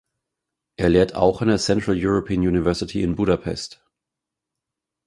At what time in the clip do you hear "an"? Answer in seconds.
1.43-1.47